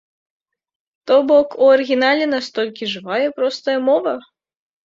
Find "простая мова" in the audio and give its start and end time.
3.37-4.19